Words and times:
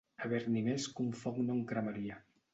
Haver-n'hi 0.27 0.63
més 0.69 0.87
que 0.95 1.05
un 1.09 1.13
foc 1.21 1.39
no 1.45 1.59
en 1.59 1.63
cremaria. 1.75 2.21